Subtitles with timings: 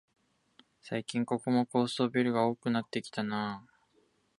[0.81, 3.71] 最近ここも高層ビルが多くなってきたなあ